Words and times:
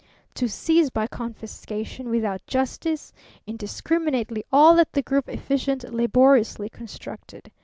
"To 0.33 0.49
seize 0.49 0.89
by 0.89 1.05
confiscation, 1.05 2.09
without 2.09 2.43
justice, 2.47 3.13
indiscriminately 3.45 4.43
all 4.51 4.73
that 4.77 4.93
the 4.93 5.03
group 5.03 5.29
efficient 5.29 5.83
laboriously 5.93 6.69
constructed. 6.69 7.51